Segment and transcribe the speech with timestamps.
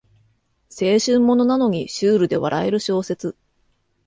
[0.97, 3.37] 青春ものなのにシュールで笑える小説